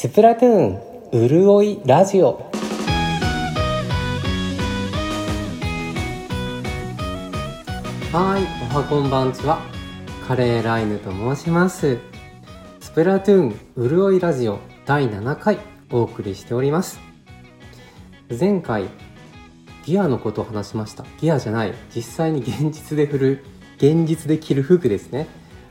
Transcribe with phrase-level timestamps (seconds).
[0.00, 2.48] スプラトゥーンうるおいラジオ。
[8.12, 9.60] はいおはこんばんちは。
[10.28, 11.98] カレーライヌと申します。
[12.78, 15.58] スプラトゥーンうるおいラジオ第7回
[15.90, 17.00] お送りしております。
[18.38, 18.84] 前回
[19.84, 21.04] ギアのことを話しました。
[21.20, 21.74] ギアじゃない。
[21.92, 23.44] 実際に現実で振る
[23.78, 25.26] 現実で着る服ですね。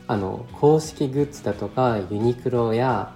[0.06, 3.14] あの公式グッズだとかユニクロや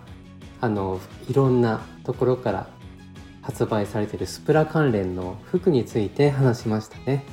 [0.63, 2.69] あのいろんなところから
[3.43, 7.25] 発売されているスプラ関連の服について話しましたね。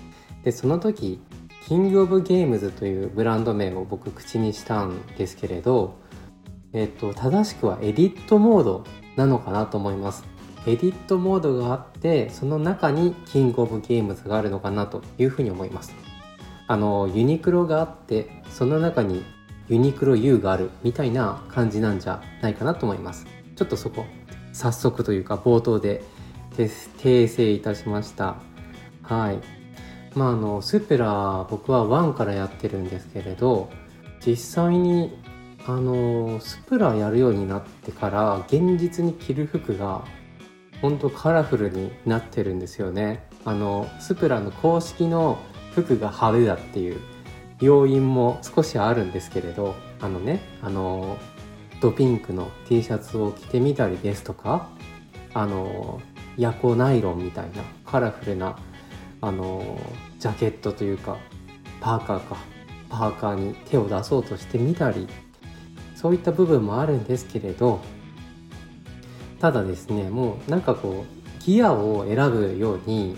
[0.43, 1.21] でその時
[1.67, 5.99] キングオブゲームズというブランド名を僕口にしたんですけれど
[6.73, 8.83] えっと正しくはエディットモード
[9.15, 10.23] なのかなと思います。
[10.65, 15.93] エディットモードがあってその中にキングオブゲームズがあるのかなというふうに思います。
[16.65, 19.23] あのユニクロがあってその中に
[19.69, 23.27] ユニクロ U があるみたいな感じなんじゃないかなと思います。
[23.55, 24.05] ちょっとそこ
[24.51, 26.03] 早速というか冒頭で
[26.57, 28.37] 訂正いたしました。
[29.03, 29.39] はい。
[30.15, 33.69] まああのスプラ僕は1からやってるんですけれど
[34.25, 35.15] 実際に
[35.67, 40.03] あのスプラやるようになってから現実に着る服が
[40.81, 43.27] 本当カラフルになってるんですよね。
[43.45, 45.37] あのスプラの公式の
[45.73, 46.99] 服が派手だっていう。
[47.59, 51.17] 要因も少しあるんですけれどあのねあの
[51.81, 54.69] ドピンクの T シャツを着てみたりですとか
[55.33, 56.01] あの
[56.37, 58.57] ヤコナイロンみたいなカラフルな
[59.21, 59.79] あの
[60.19, 61.17] ジャケットというか
[61.81, 62.37] パーカーか
[62.89, 65.07] パーカーに手を出そうとしてみたり
[65.95, 67.81] そういった部分もあるんですけれど
[69.39, 73.17] ただですねもうなんかこうギアを選ぶように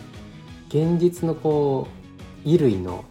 [0.70, 3.06] 現実のこう衣類の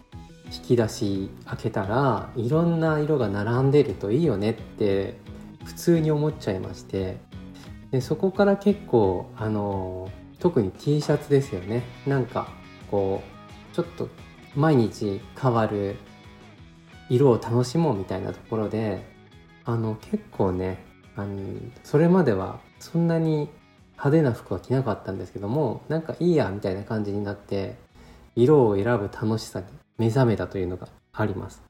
[0.51, 5.17] 引き出し開けたらいろんな色が並んでるといいよねって
[5.63, 7.17] 普通に思っちゃいまして。
[7.91, 10.09] でそこから結構あの
[10.39, 11.83] 特に T シャツですよね。
[12.07, 12.47] なんか
[12.89, 13.21] こ
[13.71, 14.07] うちょっと
[14.55, 15.97] 毎日変わる
[17.09, 19.05] 色を楽しもうみたいなところで
[19.65, 20.83] あの結構ね
[21.15, 21.37] あの
[21.83, 23.49] それまではそんなに
[23.91, 27.75] 派手な服は着なかったんですけどもなんかいいやみたいな感じになって
[28.35, 29.65] 色を選ぶ楽しさに
[30.01, 31.61] 目覚めたというのがあります。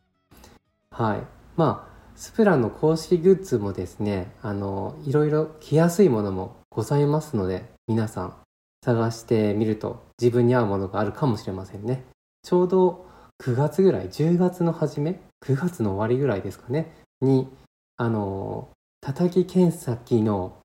[0.90, 1.24] はい。
[1.58, 8.36] まあスプラの公式グッズもですねあのいろいろ着やすいものもございますので皆さん
[8.82, 12.06] 探してみると自分に合うものがあるかもしれませんね。
[12.42, 13.06] ちょうど
[13.44, 17.50] 9月ぐらい10月の初め9月の終わりぐらいですかねに
[17.98, 18.70] あの
[19.02, 20.58] 叩き剣先の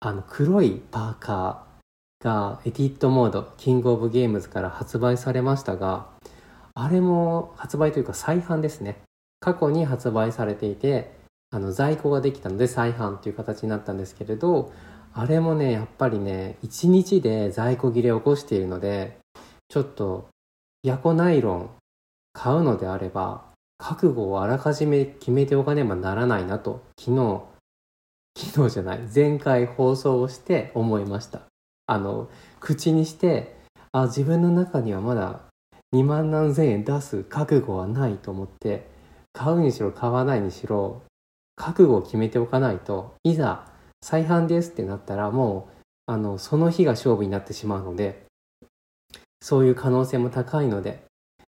[0.00, 6.06] あの黒いパーカーがエディットモードキングオブゲームズから発売されましたが
[6.74, 9.02] あれも発売というか再販ですね。
[9.40, 11.12] 過去に発売されていて
[11.50, 14.72] あの在庫ができたので再販という形になったんですけれど
[15.12, 19.18] あれもねやっぱりね1日で在庫切れを起こしているので
[19.68, 20.28] ちょっと
[20.82, 21.70] ヤコナイロン
[22.32, 23.44] 買うのであれば
[23.78, 27.42] 覚悟をあらかじめ決めておかねばならないなと昨日
[28.38, 31.42] 昨日じゃない前回放送をして思いました。
[31.86, 32.30] あの
[32.60, 33.56] 口にして
[33.90, 35.40] あ自分の中にはまだ
[35.94, 38.88] 2万何千円出す覚悟はないと思って
[39.32, 41.02] 買うにしろ買わないにしろ
[41.56, 43.66] 覚悟を決めておかないといざ
[44.02, 45.72] 再販ですってなったらもう
[46.06, 48.24] あのその日が勝負になってしまうので
[49.40, 51.04] そういう可能性も高いので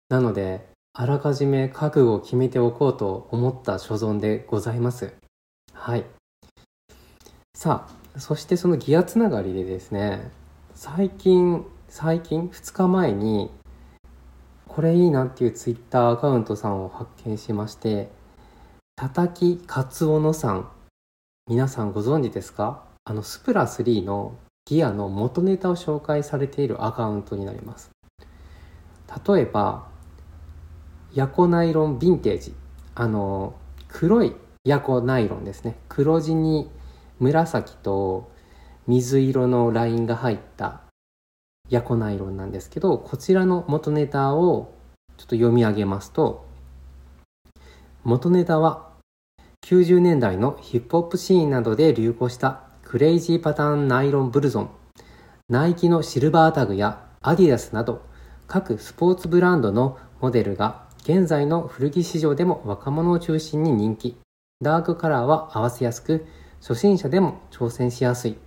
[0.09, 5.13] なのであらかじめ覚悟を決めておこうと思った所存でございます。
[5.73, 6.05] はい。
[7.53, 10.31] さあそしてそのギアつながりでですね
[10.73, 13.51] 最近最近？2日前に
[14.77, 18.11] これいいなっていうツイッターアカウントさんを発見しまして
[18.95, 20.69] たたきかつおのさん
[21.49, 22.83] 皆さんご存知ですか？
[23.03, 24.35] あのスプラ3の
[24.67, 27.89] ギアの元ネタを紹介されているアカウントになります。
[29.27, 29.87] 例えば
[31.11, 32.53] ヤコナイロンヴィンテージ。
[32.93, 33.55] あの
[33.87, 35.75] 黒いヤコナイロンですね。
[35.89, 36.69] 黒地に
[37.19, 38.29] 紫と
[38.85, 40.81] 水色のラインが入った
[41.69, 44.73] ヤコナイロンなんですけどこちらの元ネタを
[45.17, 46.45] ちょっと読み上げますと
[48.03, 48.89] 元ネタは
[49.65, 54.69] 90年代のヒップホップシーンなどで流行したクレイジーパターンナイロンブルゾン
[55.49, 58.01] ナイキのシルバータグやアディダスなど
[58.47, 64.17] 各スポーツブランドのモデルが現在の古着市場でも若者を中心に人気。
[64.61, 66.25] ダークカラーは合わせやすく
[66.59, 68.37] 初心者でも挑戦しやすい。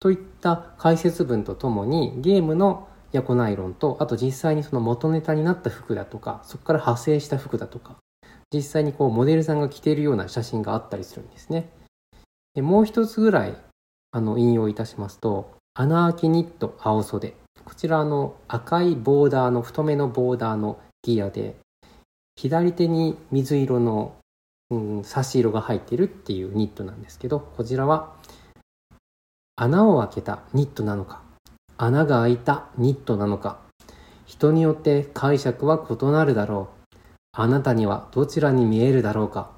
[0.00, 7.96] といった解説文とともにゲームのヤコナイロンとあと実際にその元ネタになった服だとかそこから派生した服だとか
[8.52, 11.70] 実際にこうモデルさんが着ているような写真があったりするんですね。
[12.54, 13.54] でもう一つぐらい
[14.10, 17.34] あの引用いたしますと穴あきニット青袖。
[17.64, 21.56] こちらの赤いボーダーの太めのボーダーのギアで
[22.34, 24.16] 左手に水色の、
[24.70, 28.14] うん、差し色が入っているっていうニットなんですけどこちらは
[29.62, 31.20] 穴を開けたニットなのか。
[31.76, 33.58] 穴が開いたニットなのか。
[34.24, 36.96] 人によって解釈は異なるだろう。
[37.32, 39.50] あなたにはどちらに見えるだろうか。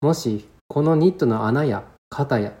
[0.00, 2.54] もしこのニットの穴や肩や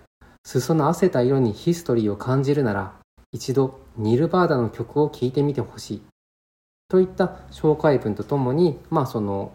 [0.44, 2.92] 裾の汗た色にヒストリーを感じるなら
[3.32, 6.02] 一度ニルバーダの曲を聴いてみてほしい。
[6.88, 9.54] といった紹介文とともにまあその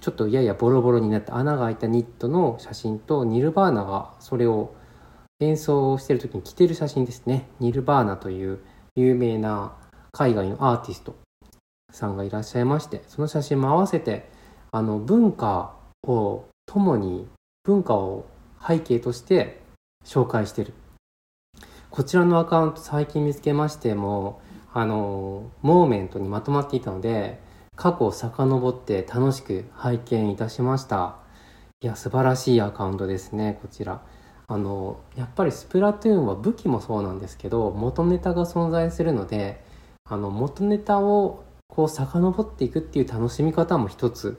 [0.00, 4.74] ちょっとややボロボロになった穴が開いたニットの写真とニルバーナがそれを
[5.40, 7.48] 演奏をしてる時に着てる写真ですね。
[7.60, 8.60] ニルバーナという
[8.94, 9.72] 有名な
[10.12, 11.16] 海外のアーティスト
[11.90, 14.28] さんがいらっしゃいましてその写真も合わせて
[14.70, 17.26] あの文化を共に
[17.64, 18.26] 文化を
[18.66, 19.60] 背景として
[20.04, 20.72] 紹介してる。
[21.90, 24.40] こちらのアカウント最近見つけましても
[24.72, 27.40] あのモーメントにまとまっていたので
[27.76, 31.16] 過去を遡って楽しく拝見いたしました。
[31.80, 34.02] いや素晴らしいアカウントですねこちら。
[34.46, 39.64] あのやっぱりスプラトゥーンは武器もそうなんですけど元ネタが存在するので
[40.04, 44.38] あの元ネタをこう遡っていくっていう楽しみ方も一つ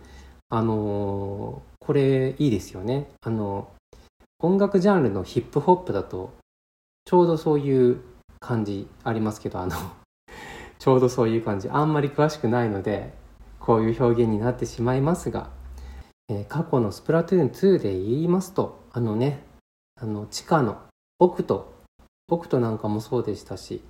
[0.49, 3.09] あのこれいいですよね。
[3.21, 3.69] あの
[4.39, 6.33] 音楽ジャンルのヒップホップだと
[7.05, 8.01] ちょうどそういう
[8.39, 9.75] 感じありますけどあの
[10.77, 11.69] ちょうどそういう感じ。
[11.69, 13.13] あんまり詳しくないので
[13.59, 15.49] こういう表現になってしまいますが、
[16.29, 19.43] えー、過去のスプラトゥーン2で言いますとあのね
[20.01, 20.77] あの地下の
[21.19, 21.73] オクト
[22.27, 23.81] オクトなんかもそうでしたし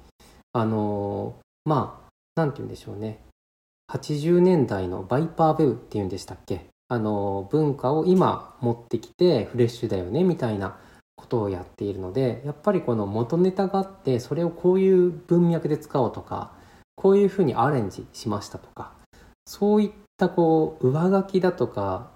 [0.53, 1.35] あの、
[1.65, 3.19] まあ何て言うんでしょうね。
[3.91, 6.65] 80年代のバイパーベブっていうんでしたっけ？
[6.87, 10.77] あの、文化を今持ってきてフレッシュだよねみたいな
[11.15, 16.51] ことをやっているのでやっぱりこの元ネタがあってそれをこういう文脈で使おうとか
[16.95, 18.91] こういうふうにアレンジしましたとか
[19.47, 22.11] そういったこう上書きだとか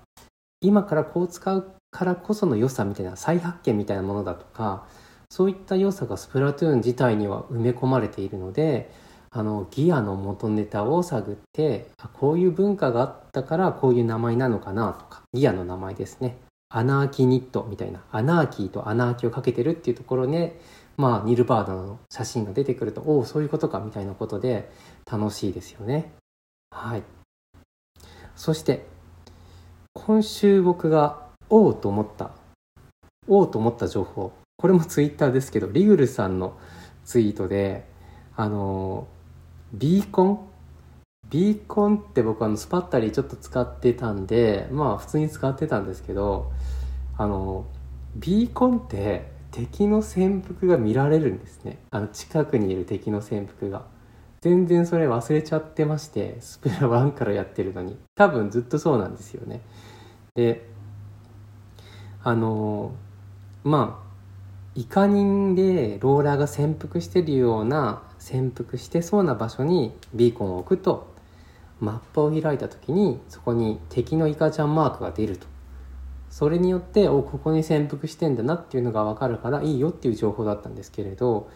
[0.61, 4.85] 今からこう使うからこその良さみたいな再発見みたいなものだとか
[5.29, 8.91] そういった良さがスプラトゥーン自体には埋め込まれているので
[9.31, 16.37] あのギアの元ネタを探ってこういう文化があったからこういう名前なのかなとかギアの名前ですね。
[16.71, 20.59] アナーキニットみたいなアナーキーとアナーキをかけてるっていうところで
[20.99, 24.69] まあ、ニルバーダの写真が出てくるとおおそういうことかみたいなことで
[25.09, 26.11] 楽しいですよね。
[26.71, 27.03] はい。
[28.35, 28.85] そして
[29.93, 32.31] 今週僕がおおと思った。
[33.27, 34.31] おおと思った情報。
[34.57, 36.57] これもツイッターですけどリグルさんの
[37.05, 37.85] ツイートで
[38.35, 39.07] あの
[39.73, 40.39] ビーコン？
[41.29, 46.51] ビーコンって僕あのスパッタリーちょっと使ってたんでまあ普通に使ってたんですけど
[47.17, 47.65] あの
[48.15, 51.79] ビーコンって敵の潜伏が見られるんですね。
[51.91, 53.85] あの近くにいる敵の潜伏が。
[54.41, 57.97] 全然それ忘れちゃってましてスプラ1からやってるのに。
[58.15, 59.61] 多分ずっとそうなんですよね。
[60.35, 60.68] で
[62.23, 62.91] あの
[63.63, 64.09] まあ
[64.75, 71.13] イカ人でローラーが潜伏してるような潜伏してそうな場所にビーコンを置くと
[71.79, 75.47] マップを開いた時にそこに敵のイカちゃんマークが出ると。
[76.29, 81.49] それによっておここに潜伏してんだなっていうのが分かるからいいよっていう情報だったんですけれど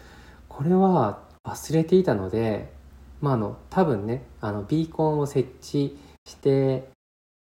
[0.48, 2.72] これは忘れていたので
[3.20, 6.88] まああの多分ねあのビーコンを設置して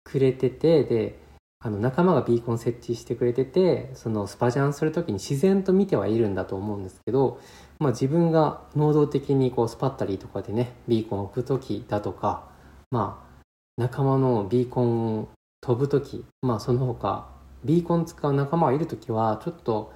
[0.03, 1.22] くれててで
[1.65, 7.39] あの仲間がビーコン設置してくれててそのスパジャンする時に自然と見てはいるんだと思うんですけど、
[7.79, 12.49] まあ、自分が能動的にこうスパッタリーとかでねビーコンを置く時だとか
[12.91, 13.43] まあ
[13.77, 15.29] 仲間のビーコンを
[15.61, 17.29] 飛ぶ時まあその他
[17.63, 19.93] ビーコン使う仲間がいる時はちょっと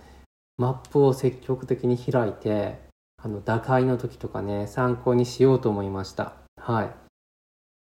[0.58, 2.80] マップを積極的に開いて
[3.22, 6.34] あの打開の時とかね参考にしようと思いました。
[6.56, 6.92] はい。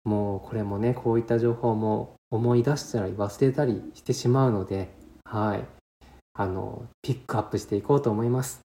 [0.04, 4.90] もうこれもねこういった情報も思い出したり忘れたりしてしまうので
[5.26, 5.66] はい。
[6.34, 8.62] あのピックアップしていこうと思います。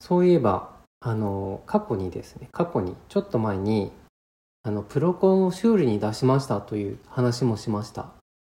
[0.00, 3.92] そういえばあの過去にですね過去にちょっと前に
[4.62, 8.12] あのプロコンを修理に出しましたという話もしました。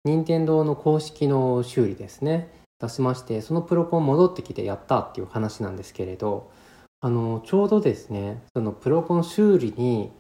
[0.04, 2.50] 任天堂の公式の修理ですね。
[2.80, 6.52] 出しましてそのプロコン戻ってきてやったっていう話なんですけれど
[7.00, 10.12] あのちょうどですねそのプロコン修理に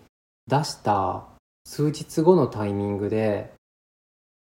[0.47, 1.25] 出した
[1.65, 3.53] 数日後のタイミングで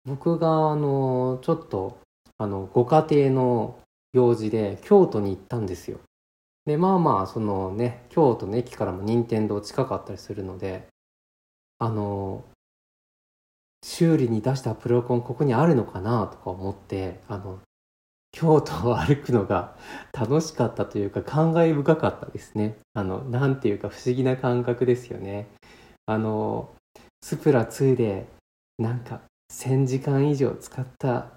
[0.04, 1.98] 僕があのちょっと
[2.38, 3.78] あのご家庭の
[4.12, 6.00] 用事で京都に行ったんですよ
[6.66, 10.86] でまあまあそのね京都の駅からも任天堂近かったりするので
[11.78, 12.44] あの
[13.84, 17.60] 修理に出したプロコンここにあるのかなとか思ってあの
[18.32, 19.76] 京都を歩くのが
[20.12, 22.78] 楽しかったというか感慨深かったですね。
[22.94, 25.48] あの、なんていうか不思議な感覚ですよね。
[26.06, 26.70] あの、
[27.22, 28.26] スプラ2で
[28.78, 31.32] なんか1000時間以上使った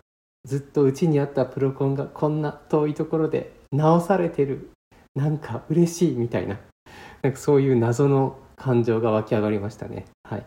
[0.45, 4.71] ずっとうちにあったプロコンがこんな遠いところで直されてる。
[5.15, 6.59] なんか嬉しいみたいな。
[7.23, 10.05] なんかそういう謎の感情が湧き上がりましたね。
[10.23, 10.45] はい。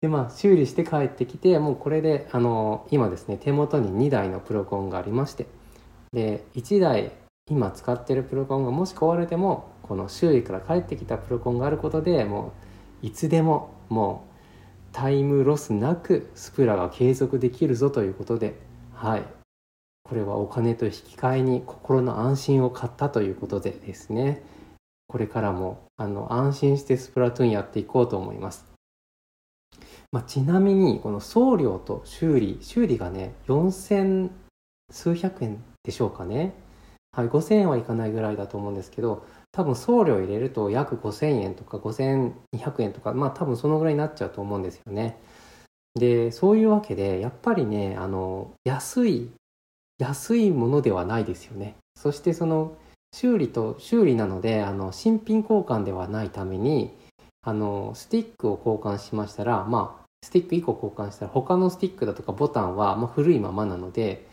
[0.00, 5.46] でまあ修理して帰ってきてもうこれであの今ですね手元に2台のプロコンがありまして。
[6.12, 7.12] で1台
[7.50, 12.52] 今使ってるプロコンがもし壊れてもこの周囲から帰ってきたプロコンがあることでも
[13.02, 14.37] ういつでももう
[14.98, 18.56] タイムロスなくスプラが継続できるぞということで
[18.92, 19.22] はい。
[20.02, 24.42] これはお金と引き換えに心の安心を買ったということでですね。
[25.06, 28.66] これからもあの安心してスプラトゥーンやっていこうと思います。
[30.10, 34.30] まあ、ちなみにこの送料と修理修理がね4000
[34.90, 36.54] 数百円でしょうかね。
[37.12, 45.18] はい、5000円はいかないぐらいだと思うんですけど多分送料入れると約5000円とか5200円とかまあ多分そのぐらいになっちゃうと思うんですよね。
[45.94, 49.30] でそういうわけでやっぱりねあの安い
[49.98, 51.76] 安いものではないですよね。
[51.96, 52.76] そしてその
[53.12, 56.96] 修理と修理なのであの新品交換ではないために
[57.42, 64.28] あのスティックを交換しましたらまあスティック1個交換したら他のスティックだとかボタンは、まあ、古いままなので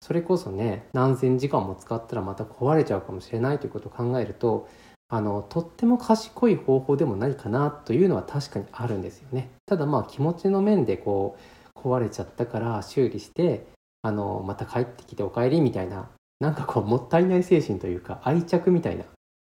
[0.00, 4.68] それこそね何千時間も使ったらまた壊れちゃうかもしれないということを考えると
[5.08, 9.50] あのとっても賢い方法でもないかなというのは確かにあるんですよね。
[9.64, 11.38] ただまあ気持ちの面でこ
[11.76, 13.66] う壊れちゃったから修理して
[14.02, 19.04] あのまた帰ってきてお帰りみたいななんかこうもったいない精神というか愛着みたいな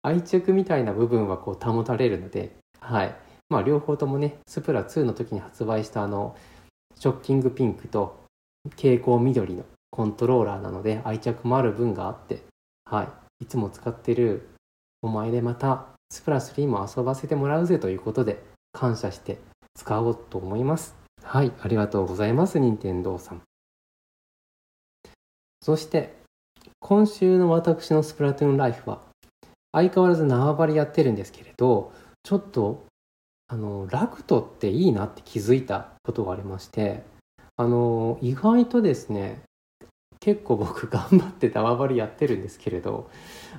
[0.03, 3.15] 愛着みたいな部分はこう保たれるのではい。
[3.49, 6.35] まあ両方ともねスプラ2の時に発売したあの
[6.95, 8.19] ショッキングピンクと
[8.75, 12.43] 蛍光緑のコントローラーなので愛着もある分があって
[12.89, 13.43] はい。
[13.43, 14.49] いつも使ってる
[15.01, 18.41] お前でまたスプラス3も遊ばせてもらうぜということで
[18.71, 19.39] 感謝して
[19.75, 20.95] 使おうと思います。
[21.23, 21.51] はい。
[21.61, 23.41] ありがとうございます任天堂さん。
[25.61, 26.15] そして
[26.79, 29.01] 今週の私のスプラトゥーンライフは
[29.73, 31.91] 相変わらず縄張りやってるんですけれど
[32.23, 32.85] ちょっと
[33.49, 37.03] あのラクトっていいなって気づいたことがありまして
[37.57, 39.41] あの意外とですね
[40.27, 43.09] 結構僕頑張って縄張りやってるんですけれど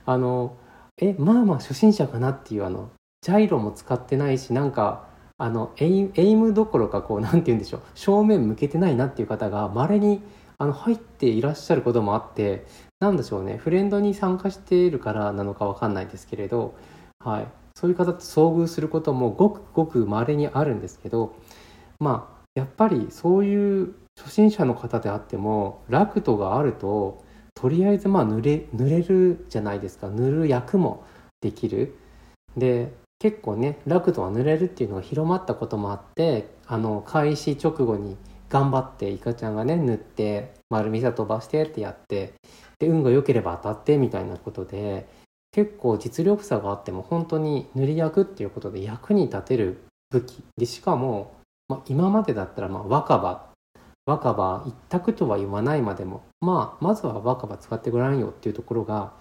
[0.05, 0.55] あの
[0.99, 2.91] えまあまあ初心者かなっていうあの
[3.23, 5.09] ジャイロも使ってないしなんか
[5.39, 10.21] あのエイエイムどころかこう何て言うんでしょう正面向けてないなっていう方がまれに
[10.59, 12.67] あの入っていらっしゃることもあって
[13.01, 16.75] なんでしょうねフレンドに参加しているからなのかわかんないですけれど、
[17.25, 17.47] はい、
[17.77, 21.35] そういう方と遭遇することもごくごくまれにあるんですけど
[21.99, 30.09] まあやっぱりそういう初心者の方であってもラクトがあるととりあえずまあ塗れ塗れるじゃないですか。
[30.09, 31.05] 塗る役も
[31.41, 31.97] できる。
[32.57, 38.17] で結構ねラクトは塗れるっていうのが広まったこともあってあの開始直後に
[38.49, 42.35] 頑張ってイカちゃんがね塗って丸みさ飛ばしてってやって
[42.79, 45.09] で運が良ければ当たってみたいなことで
[45.51, 50.45] 結構実力差があっても本当に塗り役っていうことで役に立てる武器。
[50.57, 51.35] でしかも、
[51.69, 53.48] まあ、今までだったらまあ若葉
[54.09, 59.13] 若葉一択とは言わないまでもまあまずは若葉使ってごらんよっていうところが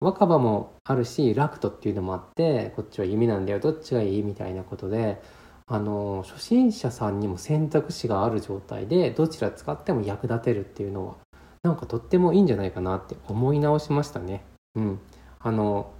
[0.00, 5.20] 若葉もあるしラクトっていうのもあってこっちは弓なんだよどっちがいいみたいなことで
[5.66, 11.16] あの初心者さんにも選択肢がある状態でどちら使っても役立てるっていうのは
[11.62, 14.42] なんかとってもいいんじゃないかなって思い直しましたね。
[14.74, 15.00] うん、
[15.38, 15.92] あの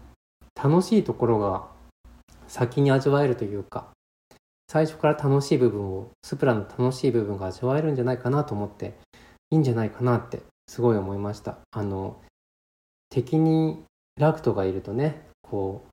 [0.57, 1.67] 楽しいところが
[2.49, 3.89] 先に味わえるというか
[4.71, 8.95] 最初から楽しい部分をスプラの楽しい部分が味わえるんじゃないかなと思って
[9.51, 11.59] いいんじゃないかなってすごい思いました。
[11.73, 12.21] あの
[13.09, 13.83] 敵に
[14.17, 15.87] ラクトがいるとねこ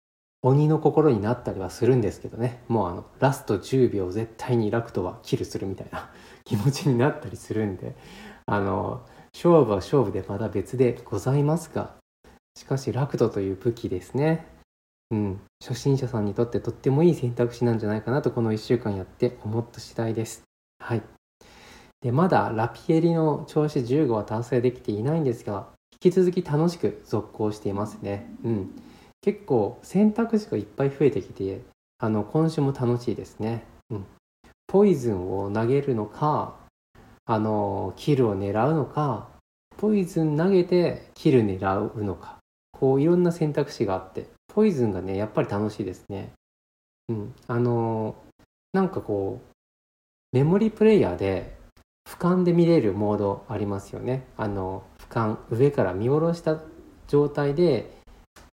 [0.44, 2.62] う鬼の心になったりはするんですけどね。
[2.68, 6.12] もうあのラスト10秒絶対にラクトはキルするみたいな
[6.46, 7.96] 気持ちになったりするんで
[8.46, 9.02] あの
[9.34, 11.96] 勝負は勝負でまだ別でございますが
[12.54, 14.57] しかしラクトという武器ですね。
[15.12, 20.44] うん、初心者さんにとってとってもいい選択肢なんじゃないかなとこの1週間やって思った次第です。
[20.80, 21.04] はい。
[22.02, 28.30] で、まだラピエリの調子15は達成できていないんですが、引き続き楽しく続行していますね。
[28.44, 28.82] うん。
[29.22, 31.62] 結構選択肢がいっぱい増えてきて、
[32.00, 33.66] あの、今週も楽しいですね。
[33.90, 34.06] うん。
[34.68, 36.56] ポイズンを投げるのか、
[37.26, 39.30] あの、キルを狙うのか、
[39.78, 42.38] ポイズン投げてキル狙うのか、
[42.72, 46.32] こういろんな選択肢があって、ポイズンがね、やっぱり楽しいですね。
[47.10, 47.36] うん。
[47.48, 48.16] あの
[48.74, 49.56] なんかこう、
[50.32, 51.56] メモリープレイヤーで、
[52.10, 54.26] 俯瞰で見れるモードありますよね。
[54.38, 56.60] あの、俯瞰上から見下ろした
[57.08, 57.98] 状態で、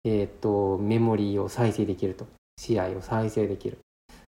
[0.03, 3.79] えーと、メモリーを再生できると試合を再生できる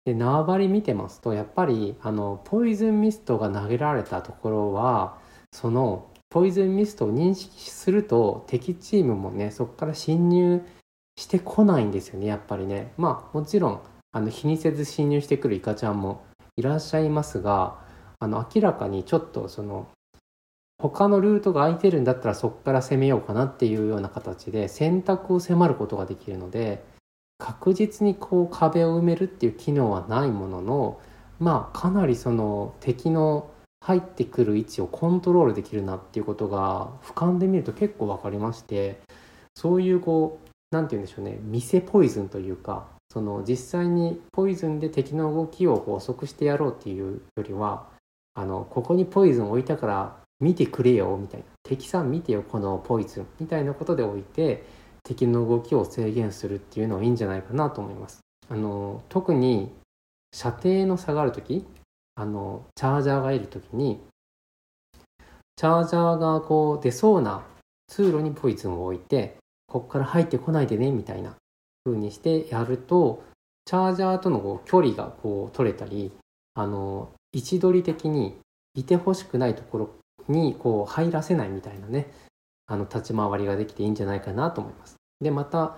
[0.05, 5.17] で縄張り見てますとやっぱりあのポイズンミストが投げられたところは
[5.51, 10.61] そのポイズンミストを認識すると敵チームもねそこから侵入
[11.17, 12.93] してこないんですよねやっぱりね。
[12.97, 13.81] まあもちろん
[14.11, 16.23] あの気にせず侵入してくるイカちゃんも
[16.55, 17.79] いらっしゃいますが
[18.19, 19.87] あの明らかにちょっとその
[20.79, 26.83] 他のルートが空いてるんだったらそこから攻めようかなっていうような形で選択を迫ることができるので
[27.39, 30.99] 確実にこう壁を埋めるっていう機能はないものの
[31.39, 38.99] まあかなりその敵の入ってくる位置をコントロールできるなっていうことが俯瞰で見ると結構分かりまして
[39.55, 41.37] そういうこう何て言うんでしょうね。
[41.41, 47.87] 見せポイズンというかその実際にポイズンで敵の動きをこう遅くしてやろうっていうよりは
[48.33, 51.45] あのここにポイズン置いたから見てくれよみたいな。
[51.63, 54.63] 敵さん見てよこのポイズンみたいなことで置いて
[55.03, 58.19] 敵の動きを制限するっていうのはいいんじゃないかなと思います。
[58.49, 59.73] あの特に
[60.33, 61.65] 射程の差がある時
[62.15, 64.01] あのチャージャーがいる時に
[65.55, 67.43] チャージャーがこう出そうな
[67.87, 71.35] 通路にポイズンを置いてここから入ってこないでねみたいな
[71.85, 73.23] 風にしてやると
[73.65, 76.11] チャージャーとの距離がこう取れたり
[76.55, 78.37] あの位置取り的に
[78.73, 79.89] いてほしくないところ
[80.27, 82.11] にこう入らせないみたいなね
[82.65, 84.95] あの立ち回りができていいんじゃないかなと思います。
[85.21, 85.77] でまた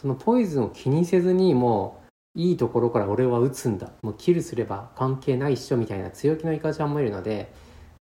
[0.00, 2.02] そのポイズンを気にせずにも
[2.36, 7.52] ういいところから俺は打つんだもうキルすれば関係ないっしょみたいな強気のイカちゃんもいるので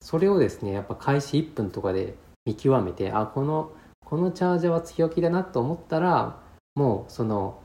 [0.02, 3.72] それをですねやっぱ開始1分とかで見極めてあこの
[4.14, 6.40] このチャージャーは強気だなと思ったら
[6.76, 7.64] もうその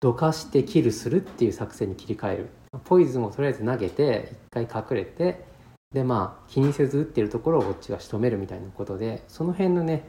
[0.00, 2.48] どかしてキルするっていう作戦に切り替える。
[2.84, 5.44] ポイズンをとりあえず投げて一回隠れて
[5.92, 10.04] でまあ気にせず打ってるところをこっちが仕留めるみたいなことでその辺のね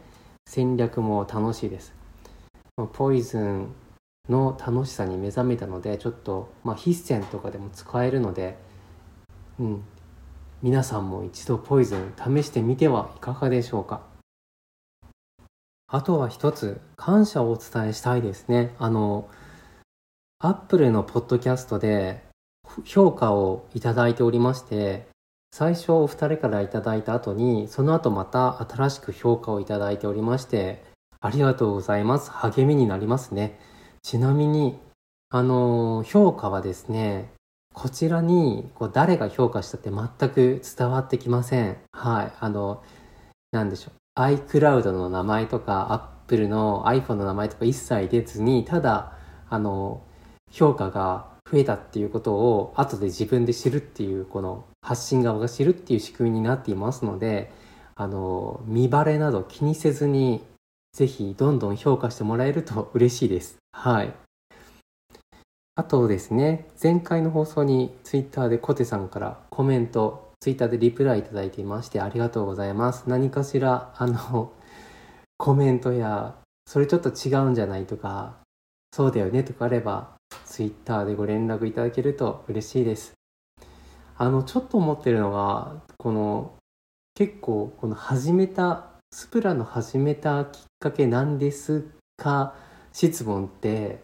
[0.47, 1.93] 戦略も楽しいです。
[2.93, 3.73] ポイズン
[4.29, 8.57] の楽しさに目覚めたのでちょっと、まあ、筆戦とかでも使えるので、
[9.59, 9.83] うん、
[10.61, 14.09] 皆さんも一度ポイズン試してみてはいかがでしょうか。
[15.93, 18.73] あとは一つ感謝をお伝えしたいですね。
[18.79, 19.27] あの
[20.39, 22.23] アップルのポッドキャストで
[22.85, 25.05] 評価をいただいておりまして
[25.51, 30.81] 最初お二人からいただいた後にその後また新しく評価をいただいておりまして
[31.19, 32.31] ありがとうございます。
[32.31, 33.59] 励みになりますね。
[34.01, 34.79] ちなみに
[35.29, 37.33] あの評価はですね
[37.73, 41.77] こちらにこう誰が評価したって全く伝わってきません。
[41.91, 42.33] はい。
[42.39, 42.81] あの
[43.51, 44.00] 何でしょう。
[44.21, 49.17] iCloud の名前とか Apple の iPhone の名前とか一切出ずにただ
[49.49, 50.01] あの
[50.51, 57.51] 評価が増えたっていうことを後で自分で知るっていうこの発信側が知るっていう仕組みになっていますので
[57.95, 60.43] あの見バレなど気にせずに
[60.93, 63.57] ぜひどんどん評価してもらえると 嬉しいです。
[63.71, 64.13] はい。
[65.75, 73.03] あとですね前回の放送にツイッターでコテさんからコメントツイッターでリプライいただいていましてありがとうございます。
[73.07, 74.51] 何かしらあの
[75.37, 78.37] コメントやそれちょっと違うんじゃないとか
[78.91, 83.13] そうだよねとかあればツイッターでご連絡いただけると嬉しいです。
[84.17, 86.55] あのちょっと思ってるのがこの
[87.13, 91.85] 結構この始めたスプラの始めたきっかけなんです
[92.17, 92.55] か
[92.93, 94.03] 質問って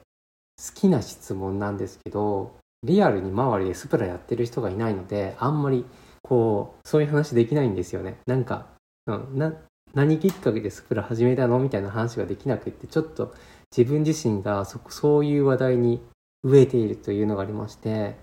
[0.58, 5.86] 好きな質問なんですけどリアルに周りでスプラやってる人がいないのであんまり
[6.22, 8.18] こうそういう話できないんですよね。
[8.26, 8.68] なんか、
[9.06, 9.54] うん、な
[9.94, 13.34] 何きっかけでスプラ始めたのみたいな話ができなくってちょっと
[13.76, 16.02] 自分自身がそそういう話題に
[16.46, 18.16] 飢えているというのがありまして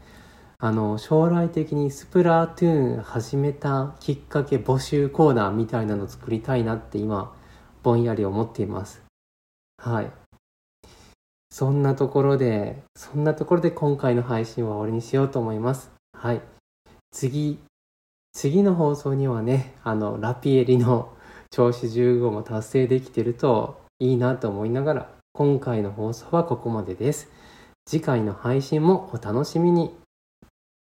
[0.59, 7.35] あの将来的にスプラトゥーン始めたきっかけ募集コーナーみたいなの作りたいなって今
[7.83, 9.03] ぼんやり思っています。
[9.77, 10.11] はい。
[11.51, 15.91] そんなところでそんなところで今回の配信は終わりにしようと思います。
[16.13, 16.41] はい。
[17.11, 17.59] 次
[18.35, 21.13] 次の放送にはねあのラピエリの
[21.51, 27.31] 調子15も達成できてるといいなと思いながら今回の放送はここまでです。
[27.87, 29.95] 次回の配信もお楽しみに。